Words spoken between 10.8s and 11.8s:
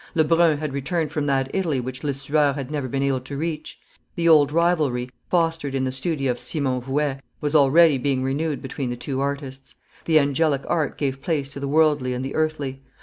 gave place to the